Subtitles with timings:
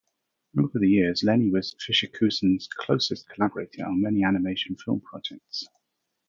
[0.57, 5.67] Over the years, Leni was Fischerkoesen's closest collaborator on many animation film projects.